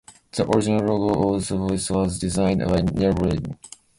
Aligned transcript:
The 0.31 0.49
original 0.49 0.97
logo 0.99 1.35
of 1.35 1.47
the 1.47 1.57
Voice 1.57 1.91
was 1.91 2.17
designed 2.17 2.61
by 2.65 2.81
Nell 2.81 3.13
Blaine. 3.13 3.55